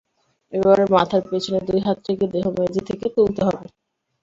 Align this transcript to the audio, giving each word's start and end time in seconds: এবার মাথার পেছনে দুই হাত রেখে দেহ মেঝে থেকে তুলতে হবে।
এবার 0.53 0.77
মাথার 0.93 1.23
পেছনে 1.29 1.59
দুই 1.67 1.79
হাত 1.79 1.97
রেখে 2.07 2.27
দেহ 2.33 2.45
মেঝে 2.57 2.81
থেকে 2.89 3.07
তুলতে 3.15 3.41
হবে। 3.47 3.65